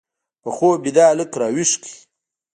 په 0.41 0.49
خوب 0.55 0.73
بیده 0.83 1.03
هلک 1.09 1.29
راویښ 1.41 1.71
کړ 1.83 1.91